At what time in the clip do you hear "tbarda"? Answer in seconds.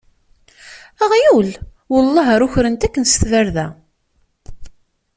3.21-3.67